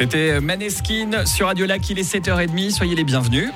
C'était 0.00 0.40
Maneskin 0.40 1.26
sur 1.26 1.48
Radio 1.48 1.66
Lac, 1.66 1.90
il 1.90 1.98
est 1.98 2.10
7h30, 2.10 2.70
soyez 2.70 2.94
les 2.94 3.04
bienvenus. 3.04 3.50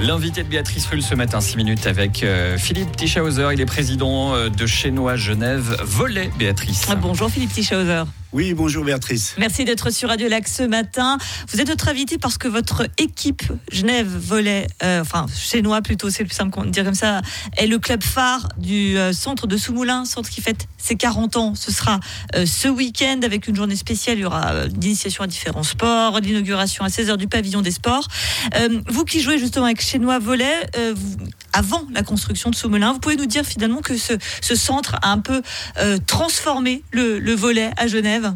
L'invité 0.00 0.42
de 0.42 0.48
Béatrice 0.48 0.86
Rulle 0.86 1.02
ce 1.02 1.14
matin, 1.14 1.42
6 1.42 1.58
minutes 1.58 1.86
avec 1.86 2.22
euh, 2.22 2.56
Philippe 2.56 2.96
Tischauser. 2.96 3.50
Il 3.52 3.60
est 3.60 3.66
président 3.66 4.34
euh, 4.34 4.48
de 4.48 4.64
Chenois 4.64 5.16
Genève. 5.16 5.76
Volet, 5.84 6.30
Béatrice. 6.38 6.86
Ah, 6.88 6.94
bonjour 6.94 7.30
Philippe 7.30 7.52
Tischauser. 7.52 8.04
Oui, 8.32 8.54
bonjour 8.54 8.84
Béatrice. 8.84 9.34
Merci 9.36 9.66
d'être 9.66 9.90
sur 9.90 10.08
Radio 10.08 10.28
Lac 10.28 10.48
ce 10.48 10.62
matin. 10.62 11.18
Vous 11.52 11.60
êtes 11.60 11.68
notre 11.68 11.88
invité 11.88 12.16
parce 12.16 12.38
que 12.38 12.48
votre 12.48 12.86
équipe 12.96 13.42
Genève 13.70 14.08
Volet, 14.08 14.66
euh, 14.82 15.02
enfin 15.02 15.26
Chenois 15.36 15.82
plutôt, 15.82 16.08
c'est 16.08 16.24
plus 16.24 16.34
simple 16.34 16.58
de 16.64 16.70
dire 16.70 16.84
comme 16.84 16.94
ça, 16.94 17.20
est 17.58 17.66
le 17.66 17.78
club 17.78 18.02
phare 18.02 18.48
du 18.56 18.96
centre 19.12 19.46
de 19.46 19.58
Soumoulin, 19.58 20.06
centre 20.06 20.30
qui 20.30 20.40
fête 20.40 20.66
ses 20.90 20.96
40 20.96 21.36
ans. 21.36 21.54
Ce 21.54 21.70
sera 21.70 22.00
ce 22.34 22.68
week-end 22.68 23.20
avec 23.22 23.46
une 23.46 23.54
journée 23.54 23.76
spéciale. 23.76 24.18
Il 24.18 24.22
y 24.22 24.24
aura 24.24 24.66
d'initiation 24.66 25.22
à 25.22 25.26
différents 25.26 25.62
sports, 25.62 26.18
l'inauguration 26.20 26.84
à 26.84 26.88
16h 26.88 27.16
du 27.16 27.28
pavillon 27.28 27.62
des 27.62 27.70
sports. 27.70 28.08
vous 28.88 29.04
qui 29.04 29.20
jouez 29.20 29.38
justement 29.38 29.66
avec 29.66 29.80
Chenois 29.80 30.18
Volet, 30.18 30.68
euh, 30.76 30.94
avant 31.52 31.86
la 31.92 32.02
construction 32.02 32.50
de 32.50 32.54
Soumelin, 32.54 32.92
vous 32.92 33.00
pouvez 33.00 33.16
nous 33.16 33.26
dire 33.26 33.44
finalement 33.44 33.80
que 33.80 33.96
ce, 33.96 34.18
centre 34.54 34.96
a 35.02 35.10
un 35.10 35.18
peu 35.18 35.42
euh, 35.78 35.98
transformé 36.06 36.82
le 36.92 37.34
volet 37.34 37.70
à 37.76 37.86
Genève? 37.86 38.34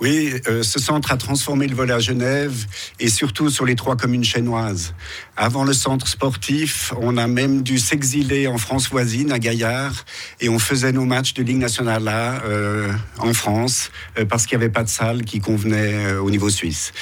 Oui, 0.00 0.34
euh, 0.48 0.62
ce 0.62 0.78
centre 0.78 1.12
a 1.12 1.16
transformé 1.16 1.66
le 1.66 1.74
volet 1.74 1.92
à 1.92 1.98
Genève 1.98 2.66
et 3.00 3.08
surtout 3.08 3.48
sur 3.48 3.64
les 3.64 3.74
trois 3.74 3.96
communes 3.96 4.24
chinoises. 4.24 4.94
Avant 5.36 5.64
le 5.64 5.72
centre 5.72 6.06
sportif, 6.06 6.92
on 7.00 7.16
a 7.16 7.26
même 7.26 7.62
dû 7.62 7.78
s'exiler 7.78 8.46
en 8.46 8.58
France 8.58 8.88
voisine, 8.88 9.32
à 9.32 9.38
Gaillard, 9.38 10.04
et 10.40 10.48
on 10.48 10.58
faisait 10.58 10.92
nos 10.92 11.04
matchs 11.04 11.34
de 11.34 11.42
Ligue 11.42 11.58
nationale 11.58 12.04
là, 12.04 12.42
euh, 12.44 12.92
en 13.18 13.32
France, 13.32 13.90
euh, 14.18 14.24
parce 14.24 14.46
qu'il 14.46 14.58
n'y 14.58 14.64
avait 14.64 14.72
pas 14.72 14.84
de 14.84 14.88
salle 14.88 15.24
qui 15.24 15.40
convenait 15.40 16.14
au 16.16 16.30
niveau 16.30 16.50
suisse. 16.50 16.92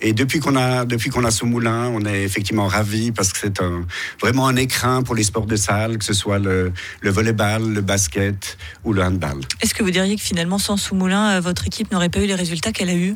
Et 0.00 0.12
depuis 0.12 0.40
qu'on 0.40 0.56
a, 0.56 0.84
depuis 0.84 1.10
qu'on 1.10 1.24
a 1.24 1.30
ce 1.30 1.44
moulin, 1.44 1.88
on 1.94 2.04
est 2.04 2.22
effectivement 2.22 2.66
ravis 2.66 3.12
parce 3.12 3.32
que 3.32 3.38
c'est 3.38 3.60
un, 3.60 3.86
vraiment 4.20 4.48
un 4.48 4.56
écrin 4.56 5.02
pour 5.02 5.14
les 5.14 5.22
sports 5.22 5.46
de 5.46 5.56
salle, 5.56 5.98
que 5.98 6.04
ce 6.04 6.12
soit 6.12 6.38
le, 6.38 6.72
le 7.00 7.10
volleyball, 7.10 7.72
le 7.72 7.80
basket 7.80 8.58
ou 8.84 8.92
le 8.92 9.02
handball. 9.02 9.40
Est-ce 9.60 9.74
que 9.74 9.82
vous 9.82 9.90
diriez 9.90 10.16
que 10.16 10.22
finalement, 10.22 10.58
sans 10.58 10.76
Soumoulin, 10.76 11.40
votre 11.40 11.66
équipe 11.66 11.90
n'aurait 11.92 12.08
pas 12.08 12.17
eu 12.22 12.26
les 12.26 12.34
résultats 12.34 12.72
qu'elle 12.72 12.90
a 12.90 12.94
eus 12.94 13.14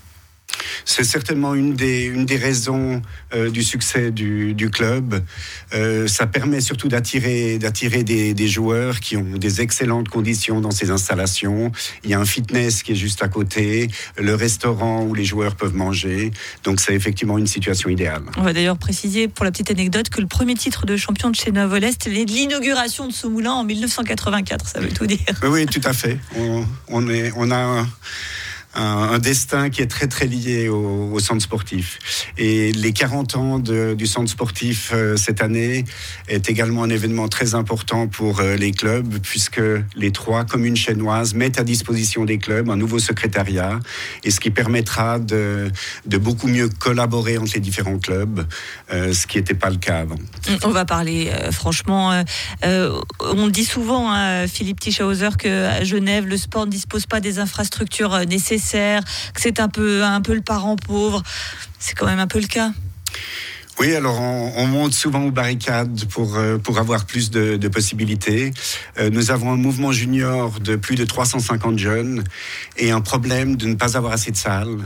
c'est 0.84 1.05
certainement 1.05 1.55
une 1.55 1.75
des, 1.75 2.05
une 2.05 2.27
des 2.27 2.36
raisons 2.36 3.03
euh, 3.34 3.50
du 3.50 3.62
succès 3.62 4.11
du, 4.11 4.55
du 4.55 4.70
club. 4.70 5.22
Euh, 5.75 6.06
ça 6.08 6.27
permet 6.27 6.61
surtout 6.61 6.89
d'attirer, 6.89 7.58
d'attirer 7.58 8.03
des, 8.03 8.34
des, 8.34 8.48
joueurs 8.48 9.00
qui 9.00 9.17
ont 9.17 9.36
des 9.36 9.61
excellentes 9.61 10.08
conditions 10.08 10.61
dans 10.61 10.70
ces 10.70 10.91
installations. 10.91 11.73
Il 12.05 12.11
y 12.11 12.14
a 12.14 12.20
un 12.20 12.25
fitness 12.25 12.83
qui 12.83 12.92
est 12.92 12.97
juste 12.97 13.23
à 13.23 13.28
côté, 13.28 13.89
le 14.17 14.34
restaurant 14.34 15.03
où 15.03 15.14
les 15.14 15.25
joueurs 15.25 15.55
peuvent 15.55 15.75
manger. 15.75 16.33
Donc 16.64 16.80
c'est 16.80 16.95
effectivement 16.95 17.39
une 17.39 17.47
situation 17.47 17.89
idéale. 17.89 18.23
On 18.36 18.42
va 18.42 18.53
d'ailleurs 18.53 18.78
préciser 18.78 19.28
pour 19.28 19.45
la 19.45 19.53
petite 19.53 19.70
anecdote 19.70 20.08
que 20.08 20.20
le 20.20 20.27
premier 20.27 20.55
titre 20.55 20.86
de 20.86 20.97
champion 20.97 21.30
de 21.30 21.36
chez 21.36 21.53
Novolest, 21.53 22.06
est 22.06 22.25
l'inauguration 22.25 23.06
de 23.06 23.12
ce 23.12 23.27
moulin 23.27 23.53
en 23.53 23.64
1984. 23.64 24.69
Ça 24.69 24.80
veut 24.80 24.89
tout 24.89 25.06
dire. 25.06 25.19
Oui, 25.45 25.67
tout 25.67 25.80
à 25.84 25.92
fait. 25.92 26.19
On, 26.36 26.67
on, 26.89 27.08
est, 27.08 27.33
on 27.36 27.50
a... 27.50 27.56
Un, 27.56 27.89
un, 28.74 29.18
destin 29.18 29.70
qui 29.70 29.82
est 29.82 29.86
très 29.86 30.06
très 30.06 30.26
lié 30.26 30.68
au, 30.68 31.18
centre 31.18 31.42
sportif. 31.42 32.21
Et 32.38 32.72
les 32.72 32.92
40 32.92 33.36
ans 33.36 33.58
du 33.58 34.06
centre 34.06 34.30
sportif 34.30 34.91
euh, 34.94 35.16
cette 35.16 35.42
année 35.42 35.84
est 36.28 36.48
également 36.48 36.83
un 36.83 36.91
événement 36.91 37.28
très 37.28 37.55
important 37.55 38.08
pour 38.08 38.41
euh, 38.41 38.56
les 38.56 38.72
clubs 38.72 39.19
puisque 39.22 39.61
les 39.97 40.11
trois 40.12 40.44
communes 40.44 40.77
chinoises 40.77 41.34
mettent 41.34 41.58
à 41.58 41.64
disposition 41.64 42.24
des 42.24 42.39
clubs 42.39 42.70
un 42.70 42.77
nouveau 42.77 42.98
secrétariat 42.98 43.78
et 44.24 44.30
ce 44.30 44.41
qui 44.41 44.50
permettra 44.50 45.19
de, 45.19 45.70
beaucoup 46.06 46.48
mieux 46.48 46.69
collaborer 46.69 47.39
entre 47.39 47.52
les 47.55 47.61
différents 47.61 47.98
clubs, 47.98 48.46
euh, 48.92 49.12
ce 49.12 49.27
qui 49.27 49.39
n'était 49.39 49.55
pas 49.55 49.70
le 49.70 49.77
cas 49.77 50.00
avant. 50.00 50.17
On 50.64 50.70
va 50.70 50.84
parler 50.84 51.30
franchement. 51.50 52.22
on 52.62 53.48
dit 53.48 53.64
souvent, 53.64 54.12
hein, 54.12 54.46
Philippe 54.46 54.80
Tischhauser, 54.80 55.30
que 55.39 55.68
Genève, 55.83 56.27
le 56.27 56.36
sport 56.36 56.67
ne 56.67 56.70
dispose 56.70 57.06
pas 57.06 57.20
des 57.20 57.39
infrastructures 57.39 58.27
nécessaires 58.27 59.02
que 59.35 59.40
c'est 59.40 59.61
un 59.61 59.68
peu, 59.68 60.02
un 60.05 60.20
peu 60.20 60.35
le 60.35 60.40
parent 60.40 60.77
pauvre. 60.77 61.23
C'est 61.82 61.96
quand 61.96 62.06
même 62.06 62.20
un 62.20 62.28
peu 62.28 62.40
le 62.40 62.46
cas. 62.46 62.70
Oui, 63.80 63.92
alors 63.96 64.20
on, 64.20 64.66
monte 64.66 64.92
souvent 64.92 65.24
aux 65.24 65.32
barricades 65.32 66.04
pour, 66.10 66.36
euh, 66.36 66.56
pour 66.58 66.78
avoir 66.78 67.06
plus 67.06 67.30
de, 67.30 67.68
possibilités. 67.68 68.52
Euh, 69.00 69.10
nous 69.10 69.32
avons 69.32 69.50
un 69.50 69.56
mouvement 69.56 69.90
junior 69.90 70.60
de 70.60 70.76
plus 70.76 70.94
de 70.94 71.04
350 71.04 71.80
jeunes 71.80 72.22
et 72.76 72.92
un 72.92 73.00
problème 73.00 73.56
de 73.56 73.66
ne 73.66 73.74
pas 73.74 73.96
avoir 73.96 74.12
assez 74.12 74.30
de 74.30 74.36
salles. 74.36 74.78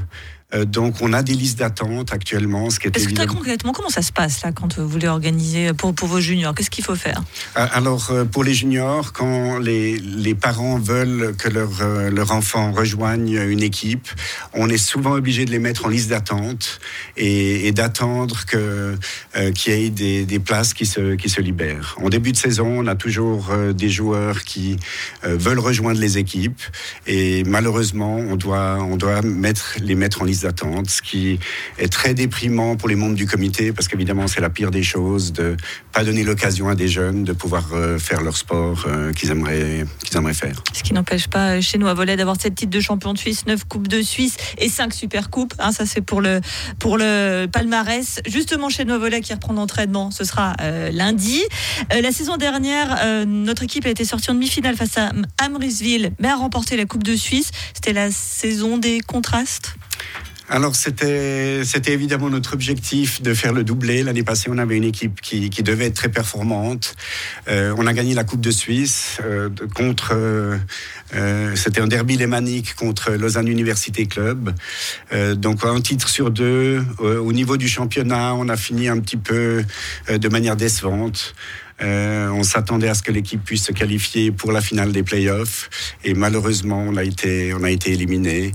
Euh, 0.55 0.65
donc, 0.65 0.97
on 1.01 1.13
a 1.13 1.23
des 1.25 1.35
listes 1.35 1.59
d'attente 1.59 2.13
actuellement. 2.13 2.71
Ce 2.71 2.79
qui 2.79 2.87
est, 2.87 2.97
Est-ce 2.97 3.09
que 3.09 3.27
concrètement, 3.27 3.73
comment 3.73 3.89
ça 3.89 4.03
se 4.03 4.13
passe 4.13 4.43
là 4.43 4.53
quand 4.53 4.79
vous 4.79 4.89
voulez 4.89 5.09
organiser 5.09 5.73
pour, 5.73 5.93
pour 5.93 6.07
vos 6.07 6.21
juniors? 6.21 6.55
Qu'est-ce 6.55 6.71
qu'il 6.71 6.85
faut 6.85 6.95
faire? 6.95 7.23
Euh, 7.57 7.67
Alors, 7.73 8.11
euh, 8.11 8.25
pour 8.25 8.45
les 8.45 8.55
juniors, 8.55 9.13
quand 9.13 9.59
les, 9.59 9.99
les 9.99 10.35
parents 10.37 10.79
veulent 10.79 11.35
que 11.37 11.49
leur, 11.49 11.71
leur 12.11 12.31
enfant 12.31 12.71
rejoigne 12.71 13.35
une 13.35 13.63
équipe, 13.63 14.09
on 14.53 14.69
est 14.69 14.79
souvent 14.79 15.13
obligé 15.13 15.45
de 15.45 15.51
les 15.51 15.59
mettre 15.59 15.87
en 15.87 15.89
liste 15.89 16.11
d'attente 16.11 16.79
et, 17.17 17.73
d'attendre 17.73 18.45
que, 18.47 18.97
qu'il 19.55 19.73
y 19.73 19.87
ait 19.87 19.91
des, 19.91 20.25
des, 20.25 20.39
places 20.39 20.75
qui 20.75 20.87
se, 20.87 21.17
qui 21.17 21.29
se 21.29 21.41
libèrent. 21.41 21.97
En 22.01 22.09
début 22.09 22.33
de 22.33 22.37
saison, 22.37 22.67
on 22.69 22.87
a 22.87 22.95
toujours 22.95 23.53
des 23.75 23.89
joueurs 23.89 24.45
qui 24.45 24.77
veulent 25.23 25.59
rejoindre 25.59 26.01
les 26.01 26.19
équipes 26.19 26.61
et 27.07 27.43
malheureusement, 27.45 28.17
on 28.17 28.37
doit, 28.37 28.79
on 28.81 28.97
doit 28.97 29.23
mettre, 29.23 29.77
les 29.81 29.95
mettre 29.95 30.23
en 30.23 30.25
liste 30.25 30.36
d'attente, 30.43 30.91
ce 30.91 31.03
qui 31.03 31.39
est 31.79 31.93
très 31.93 32.15
déprimant 32.15 32.77
pour 32.77 32.89
les 32.89 32.95
membres 32.95 33.15
du 33.15 33.27
comité, 33.27 33.73
parce 33.73 33.89
qu'évidemment, 33.89 34.27
c'est 34.27 34.41
la 34.41 34.51
pire 34.51 34.71
des 34.71 34.83
choses 34.83 35.33
de 35.33 35.57
pas 35.93 36.05
donner 36.05 36.25
l'occasion 36.25 36.69
à 36.69 36.75
des 36.75 36.89
jeunes 36.89 37.25
de 37.25 37.33
pouvoir 37.33 37.69
euh, 37.73 37.99
faire 37.99 38.23
leur 38.23 38.37
sport 38.37 38.85
euh, 38.87 39.13
qu'ils 39.13 39.31
aimeraient, 39.31 39.85
qu'ils 40.05 40.17
aimeraient 40.17 40.35
faire. 40.35 40.63
Ce 40.73 40.83
qui 40.83 40.93
n'empêche 40.93 41.29
pas 41.29 41.53
euh, 41.53 41.61
chez 41.61 41.79
nous 41.79 41.89
à 41.89 41.95
d'avoir 41.95 42.37
cette 42.41 42.55
titre 42.55 42.71
de 42.71 42.81
champion 42.81 43.13
de 43.13 43.19
Suisse, 43.19 43.47
9 43.47 43.65
coupes 43.65 43.89
de 43.89 44.03
Suisse 44.03 44.37
et 44.59 44.69
5 44.69 44.93
super 44.93 45.31
coupes. 45.31 45.55
Hein, 45.59 45.73
ça, 45.73 45.87
c'est 45.87 46.03
pour 46.03 46.21
le, 46.21 46.41
pour 46.79 46.99
le 46.99 47.47
palmarès. 47.51 48.21
Justement, 48.27 48.69
chez 48.69 48.85
nous 48.85 48.95
à 48.95 49.21
qui 49.21 49.33
reprend 49.33 49.55
l'entraînement, 49.55 50.11
ce 50.11 50.25
sera 50.25 50.55
lundi. 50.93 51.43
la 51.91 52.13
saison 52.13 52.37
dernière, 52.37 53.25
notre 53.27 53.63
équipe 53.63 53.87
a 53.87 53.89
été 53.89 54.05
sortie 54.05 54.31
en 54.31 54.35
demi-finale 54.35 54.77
face 54.77 54.99
à 54.99 55.13
Amrisville, 55.39 56.13
mais 56.19 56.29
a 56.29 56.37
remporté 56.37 56.77
la 56.77 56.85
Coupe 56.85 57.03
de 57.03 57.17
Suisse. 57.17 57.51
C'était 57.75 57.93
la 57.93 58.11
saison 58.11 58.79
des 58.79 59.01
contrastes? 59.01 59.77
Alors 60.49 60.77
c'était 60.77 61.65
évidemment 61.87 62.31
notre 62.31 62.55
objectif 62.55 63.21
de 63.21 63.35
faire 63.35 63.53
le 63.53 63.65
doublé. 63.65 64.05
L'année 64.05 64.23
passée, 64.23 64.49
on 64.49 64.59
avait 64.59 64.77
une 64.77 64.85
équipe 64.85 65.21
qui, 65.21 65.51
qui 65.51 65.63
devait 65.65 65.87
être 65.87 65.95
très 65.95 66.09
performante. 66.09 66.95
Euh, 67.49 67.75
on 67.77 67.87
a 67.87 67.93
gagné 67.93 68.15
la 68.15 68.23
Coupe 68.23 68.41
de 68.41 68.53
Suisse 68.53 69.19
euh, 69.25 69.49
contre. 69.75 70.13
Euh, 70.15 71.57
c'était 71.57 71.81
un 71.81 71.89
derby 71.89 72.17
lémanique 72.17 72.75
contre 72.77 73.13
Lausanne 73.13 73.49
Université 73.49 74.07
Club. 74.07 74.53
Donc 75.35 75.65
un 75.65 75.81
titre 75.81 76.09
sur 76.09 76.31
deux. 76.31 76.85
au 76.99 77.33
niveau 77.33 77.57
du 77.57 77.69
championnat, 77.69 78.35
on 78.35 78.49
a 78.49 78.57
fini 78.57 78.89
un 78.89 78.99
petit 79.01 79.17
peu 79.17 79.65
de 80.09 80.29
manière 80.29 80.57
décevante. 80.57 81.35
Euh, 81.83 82.31
on 82.31 82.43
s'attendait 82.43 82.89
à 82.89 82.95
ce 82.95 83.03
que 83.03 83.13
l'équipe 83.13 83.43
puisse 83.43 83.65
se 83.65 83.73
qualifier 83.73 84.31
pour 84.31 84.53
la 84.53 84.61
finale 84.61 84.93
des 84.93 85.03
playoffs 85.03 85.69
et 86.05 86.15
malheureusement 86.15 86.83
on 86.87 86.97
a 86.97 87.05
été, 87.05 87.53
on 87.55 87.63
a 87.63 87.71
été 87.71 87.93
éliminé. 87.93 88.53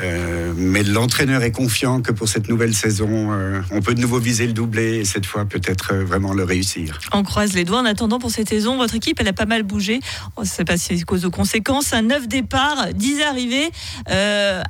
Euh, 0.00 0.54
mais 0.56 0.82
l'entraîneur 0.82 1.42
est 1.42 1.52
confiant 1.52 2.00
que 2.00 2.12
pour 2.12 2.28
cette 2.28 2.48
nouvelle 2.48 2.74
saison, 2.74 3.32
euh, 3.32 3.60
on 3.70 3.82
peut 3.82 3.94
de 3.94 4.00
nouveau 4.00 4.18
viser 4.18 4.46
le 4.46 4.54
doublé 4.54 4.96
et 4.96 5.04
cette 5.04 5.26
fois 5.26 5.44
peut-être 5.44 5.94
vraiment 5.96 6.32
le 6.32 6.44
réussir. 6.44 6.98
On 7.12 7.22
croise 7.22 7.52
les 7.52 7.64
doigts. 7.64 7.80
En 7.80 7.84
attendant 7.84 8.18
pour 8.18 8.30
cette 8.30 8.48
saison, 8.48 8.78
votre 8.78 8.94
équipe, 8.94 9.20
elle 9.20 9.28
a 9.28 9.34
pas 9.34 9.44
mal 9.44 9.64
bougé. 9.64 10.00
On 10.36 10.42
ne 10.42 10.46
sait 10.46 10.64
pas 10.64 10.78
si 10.78 10.96
c'est 10.98 11.04
cause 11.04 11.22
de 11.22 11.28
conséquences. 11.28 11.92
Un 11.92 12.02
neuf 12.02 12.26
départ, 12.26 12.88
10 12.94 13.22
arrivées. 13.22 13.70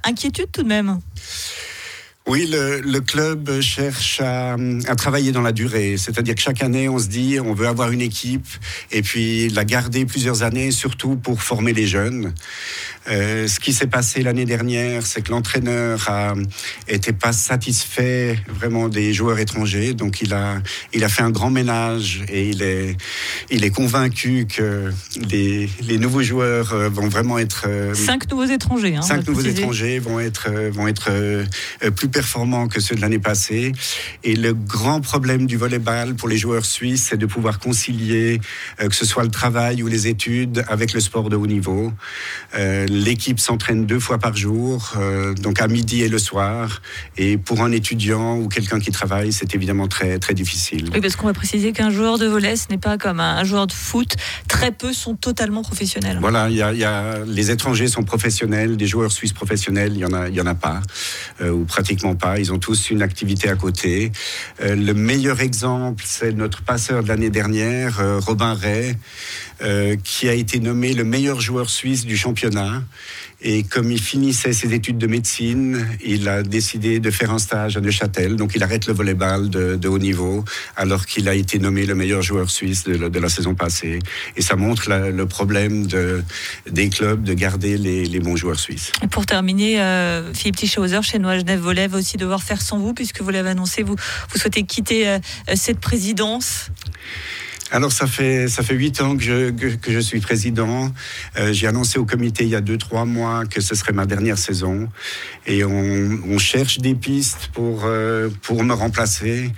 inquiétude 0.04 0.50
tout 0.50 0.62
de 0.62 0.68
même 0.68 0.98
oui, 2.28 2.46
le, 2.50 2.80
le, 2.80 3.00
club 3.00 3.60
cherche 3.60 4.20
à, 4.20 4.54
à, 4.86 4.94
travailler 4.94 5.32
dans 5.32 5.40
la 5.40 5.50
durée. 5.50 5.96
C'est-à-dire 5.96 6.36
que 6.36 6.40
chaque 6.40 6.62
année, 6.62 6.88
on 6.88 6.98
se 6.98 7.08
dit, 7.08 7.38
on 7.40 7.52
veut 7.52 7.66
avoir 7.66 7.90
une 7.90 8.00
équipe 8.00 8.46
et 8.92 9.02
puis 9.02 9.48
la 9.48 9.64
garder 9.64 10.04
plusieurs 10.04 10.44
années, 10.44 10.70
surtout 10.70 11.16
pour 11.16 11.42
former 11.42 11.72
les 11.72 11.86
jeunes. 11.86 12.32
Euh, 13.10 13.48
ce 13.48 13.58
qui 13.58 13.72
s'est 13.72 13.88
passé 13.88 14.22
l'année 14.22 14.44
dernière, 14.44 15.04
c'est 15.04 15.22
que 15.22 15.32
l'entraîneur 15.32 16.08
a 16.08 16.34
été 16.86 17.12
pas 17.12 17.32
satisfait 17.32 18.38
vraiment 18.48 18.88
des 18.88 19.12
joueurs 19.12 19.38
étrangers, 19.38 19.92
donc 19.92 20.20
il 20.20 20.32
a, 20.34 20.62
il 20.92 21.02
a 21.02 21.08
fait 21.08 21.22
un 21.22 21.30
grand 21.30 21.50
ménage 21.50 22.22
et 22.28 22.48
il 22.48 22.62
est, 22.62 22.96
il 23.50 23.64
est 23.64 23.70
convaincu 23.70 24.46
que 24.46 24.92
les, 25.28 25.68
les 25.82 25.98
nouveaux 25.98 26.22
joueurs 26.22 26.72
euh, 26.72 26.88
vont 26.88 27.08
vraiment 27.08 27.38
être 27.38 27.64
euh, 27.66 27.94
cinq 27.94 28.30
nouveaux 28.30 28.44
étrangers. 28.44 28.94
Hein, 28.94 29.02
cinq 29.02 29.26
nouveaux 29.26 29.40
étrangers 29.40 29.98
vont 29.98 30.20
être, 30.20 30.48
vont 30.70 30.86
être 30.86 31.10
plus 31.96 32.08
performants 32.12 32.68
que 32.68 32.80
ceux 32.80 32.94
de 32.94 33.00
l'année 33.00 33.18
passée. 33.18 33.72
Et 34.22 34.36
le 34.36 34.54
grand 34.54 35.00
problème 35.00 35.46
du 35.46 35.56
volleyball 35.56 36.14
pour 36.14 36.28
les 36.28 36.36
joueurs 36.36 36.64
suisses, 36.64 37.08
c'est 37.10 37.16
de 37.16 37.26
pouvoir 37.26 37.58
concilier 37.58 38.40
euh, 38.80 38.88
que 38.88 38.94
ce 38.94 39.04
soit 39.04 39.24
le 39.24 39.30
travail 39.30 39.82
ou 39.82 39.88
les 39.88 40.06
études 40.06 40.64
avec 40.68 40.92
le 40.92 41.00
sport 41.00 41.28
de 41.30 41.36
haut 41.36 41.46
niveau. 41.46 41.92
Euh, 42.54 42.86
l'équipe 42.86 43.40
s'entraîne 43.40 43.86
deux 43.86 43.98
fois 43.98 44.18
par 44.18 44.36
jour, 44.36 44.92
euh, 44.96 45.34
donc 45.34 45.60
à 45.60 45.68
midi 45.68 46.02
et 46.02 46.08
le 46.08 46.18
soir. 46.18 46.82
Et 47.16 47.38
pour 47.38 47.62
un 47.62 47.72
étudiant 47.72 48.36
ou 48.36 48.48
quelqu'un 48.48 48.78
qui 48.78 48.90
travaille, 48.90 49.32
c'est 49.32 49.54
évidemment 49.54 49.88
très, 49.88 50.18
très 50.18 50.34
difficile. 50.34 50.90
Oui, 50.92 51.00
parce 51.00 51.16
qu'on 51.16 51.26
va 51.26 51.32
préciser 51.32 51.72
qu'un 51.72 51.90
joueur 51.90 52.18
de 52.18 52.26
volley, 52.26 52.56
ce 52.56 52.66
n'est 52.70 52.78
pas 52.78 52.98
comme 52.98 53.20
un 53.20 53.44
joueur 53.44 53.66
de 53.66 53.72
foot. 53.72 54.16
Très 54.48 54.70
peu 54.70 54.92
sont 54.92 55.16
totalement 55.16 55.62
professionnels. 55.62 56.18
Voilà, 56.20 56.50
il 56.50 56.56
y 56.56 56.62
a, 56.62 57.24
les 57.26 57.50
étrangers 57.50 57.88
sont 57.88 58.02
professionnels, 58.02 58.76
des 58.76 58.86
joueurs 58.86 59.12
suisses 59.12 59.32
professionnels, 59.32 59.92
il 59.94 60.00
y 60.00 60.04
en 60.04 60.12
a, 60.12 60.28
y 60.28 60.40
en 60.40 60.46
a 60.46 60.54
pas, 60.54 60.82
ou 61.42 61.64
pratiquement 61.64 62.01
pas. 62.14 62.38
Ils 62.38 62.52
ont 62.52 62.58
tous 62.58 62.90
une 62.90 63.02
activité 63.02 63.48
à 63.48 63.56
côté. 63.56 64.12
le 64.60 64.92
meilleur 64.92 65.40
exemple, 65.40 66.04
c'est 66.06 66.32
notre 66.32 66.62
passeur 66.62 67.02
de 67.02 67.08
l'année 67.08 67.30
dernière, 67.30 68.00
Robin 68.20 68.54
Ray, 68.54 68.96
euh, 69.64 69.96
qui 70.02 70.28
a 70.28 70.34
été 70.34 70.58
nommé 70.58 70.92
le 70.92 71.04
meilleur 71.04 71.40
joueur 71.40 71.70
suisse 71.70 72.04
du 72.04 72.16
championnat. 72.16 72.82
Et 73.44 73.62
comme 73.62 73.92
il 73.92 74.00
finissait 74.00 74.52
ses 74.52 74.72
études 74.72 74.98
de 74.98 75.06
médecine, 75.06 75.86
il 76.04 76.28
a 76.28 76.42
décidé 76.42 77.00
de 77.00 77.10
faire 77.10 77.32
un 77.32 77.38
stage 77.38 77.76
à 77.76 77.80
Neuchâtel. 77.80 78.36
Donc 78.36 78.52
il 78.54 78.62
arrête 78.62 78.86
le 78.86 78.92
volleyball 78.92 79.50
de, 79.50 79.76
de 79.76 79.88
haut 79.88 79.98
niveau, 79.98 80.44
alors 80.76 81.06
qu'il 81.06 81.28
a 81.28 81.34
été 81.34 81.58
nommé 81.58 81.86
le 81.86 81.94
meilleur 81.94 82.22
joueur 82.22 82.50
suisse 82.50 82.84
de, 82.84 83.18
la 83.18 83.28
saison 83.28 83.54
passée. 83.54 83.98
Et 84.36 84.42
ça 84.42 84.56
montre 84.56 84.88
le 84.88 85.26
problème 85.26 85.86
de, 85.86 86.22
des 86.70 86.88
clubs 86.88 87.22
de 87.22 87.34
garder 87.34 87.76
les, 87.76 88.20
bons 88.20 88.36
joueurs 88.36 88.58
suisses. 88.58 88.92
Et 89.02 89.08
pour 89.08 89.26
terminer, 89.26 89.80
euh, 89.80 90.32
Philippe 90.34 90.56
Tischhauser, 90.56 91.02
chez 91.02 91.18
Noix 91.18 91.38
Genève 91.38 91.60
Volley, 91.60 91.88
aussi 91.98 92.16
devoir 92.16 92.42
faire 92.42 92.62
sans 92.62 92.78
vous, 92.78 92.94
puisque 92.94 93.20
vous 93.20 93.30
l'avez 93.30 93.50
annoncé, 93.50 93.82
vous, 93.82 93.96
vous 93.96 94.38
souhaitez 94.38 94.64
quitter 94.64 95.08
euh, 95.08 95.18
cette 95.54 95.80
présidence. 95.80 96.70
Alors 97.74 97.90
ça 97.90 98.06
fait 98.06 98.48
ça 98.48 98.62
fait 98.62 98.74
huit 98.74 99.00
ans 99.00 99.16
que 99.16 99.22
je 99.22 99.50
que, 99.50 99.90
je 99.90 99.98
suis 99.98 100.20
président. 100.20 100.92
Euh, 101.38 101.54
J'ai 101.54 101.66
annoncé 101.66 101.98
au 101.98 102.04
comité 102.04 102.44
il 102.44 102.50
y 102.50 102.54
a 102.54 102.60
deux 102.60 102.76
trois 102.76 103.06
mois 103.06 103.46
que 103.46 103.62
ce 103.62 103.74
serait 103.74 103.94
ma 103.94 104.04
dernière 104.04 104.36
saison 104.36 104.90
et 105.46 105.64
on, 105.64 106.20
on 106.28 106.36
cherche 106.36 106.80
des 106.80 106.94
pistes 106.94 107.48
pour 107.54 107.84
euh, 107.86 108.28
pour 108.42 108.62
me 108.62 108.74
remplacer. 108.74 109.50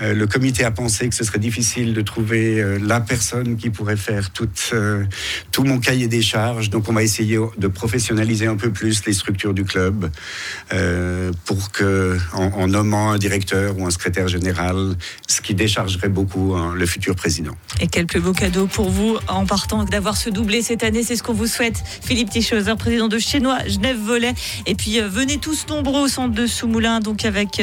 Euh, 0.00 0.14
le 0.14 0.26
comité 0.26 0.64
a 0.64 0.70
pensé 0.70 1.08
que 1.08 1.14
ce 1.14 1.24
serait 1.24 1.38
difficile 1.38 1.92
de 1.92 2.00
trouver 2.02 2.60
euh, 2.60 2.78
la 2.80 3.00
personne 3.00 3.56
qui 3.56 3.70
pourrait 3.70 3.96
faire 3.96 4.30
tout, 4.30 4.48
euh, 4.72 5.04
tout 5.50 5.64
mon 5.64 5.80
cahier 5.80 6.06
des 6.06 6.22
charges. 6.22 6.70
Donc 6.70 6.88
on 6.88 6.92
va 6.92 7.02
essayer 7.02 7.38
de 7.56 7.68
professionnaliser 7.68 8.46
un 8.46 8.56
peu 8.56 8.70
plus 8.70 9.04
les 9.06 9.12
structures 9.12 9.54
du 9.54 9.64
club 9.64 10.10
pour 11.44 11.72
que, 11.72 12.18
en, 12.32 12.68
nommant 12.68 13.12
un 13.12 13.18
directeur 13.18 13.78
ou 13.78 13.86
un 13.86 13.90
secrétaire 13.90 14.28
général, 14.28 14.94
ce 15.26 15.40
qui 15.40 15.54
déchargerait 15.54 16.08
beaucoup 16.08 16.54
hein, 16.54 16.74
le 16.74 16.86
futur 16.86 17.14
président. 17.14 17.56
Et 17.80 17.86
quel 17.86 18.06
plus 18.06 18.20
beau 18.20 18.32
cadeau 18.32 18.66
pour 18.66 18.88
vous 18.88 19.18
en 19.28 19.46
partant 19.46 19.84
d'avoir 19.84 20.16
ce 20.16 20.30
doublé 20.30 20.62
cette 20.62 20.82
année, 20.82 21.02
c'est 21.02 21.16
ce 21.16 21.22
qu'on 21.22 21.34
vous 21.34 21.46
souhaite. 21.46 21.82
Philippe 22.02 22.30
Tichauser, 22.30 22.74
président 22.76 23.08
de 23.08 23.18
Chenois 23.18 23.58
Genève 23.66 23.98
Volet. 23.98 24.34
Et 24.66 24.74
puis 24.74 24.98
venez 25.00 25.38
tous 25.38 25.66
nombreux 25.68 26.02
au 26.02 26.08
centre 26.08 26.34
de 26.34 26.46
Soumoulin, 26.46 27.00
donc 27.00 27.24
avec 27.24 27.62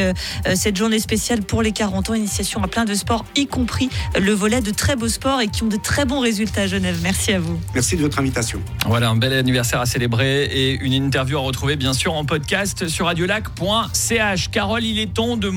cette 0.54 0.78
journée 0.78 1.00
spéciale 1.00 1.42
pour 1.42 1.62
les 1.62 1.72
40 1.72 2.12
ans 2.12 2.14
initiation 2.14 2.64
à 2.64 2.68
plein 2.68 2.86
de 2.86 2.94
sports, 2.94 3.26
y 3.36 3.48
compris 3.48 3.90
le 4.18 4.32
volet 4.32 4.62
de 4.62 4.72
très 4.72 4.96
beaux 4.96 5.10
sports 5.10 5.42
et 5.42 5.48
qui 5.48 5.64
ont 5.64 5.68
de 5.68 5.78
très 5.78 6.06
bons 6.06 6.20
résultats 6.20 6.62
à 6.62 6.68
Genève. 6.68 7.00
Merci 7.02 7.34
à 7.34 7.40
vous. 7.40 7.60
Merci 7.74 7.98
de 7.98 8.02
votre 8.02 8.20
invitation. 8.20 8.62
Voilà, 8.86 9.10
un 9.10 9.16
bel 9.16 9.34
anniversaire 9.34 9.82
à 9.82 9.86
célébrer 9.86 10.46
et 10.46 10.80
une 10.82 10.94
interview 10.94 11.38
à 11.38 11.42
retrouver 11.42 11.76
bien 11.76 11.94
sûr 11.94 12.14
en 12.14 12.24
podcast 12.24 12.88
sur 12.88 13.08
radiolac.ch. 13.08 14.50
Carole, 14.52 14.84
il 14.84 15.00
est 15.00 15.14
temps 15.14 15.36
de 15.36 15.48